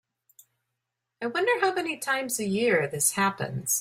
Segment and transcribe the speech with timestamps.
[1.21, 3.69] I wonder how many times a year this happens.